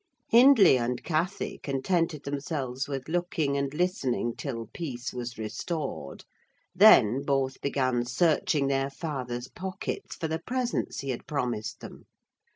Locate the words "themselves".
2.23-2.87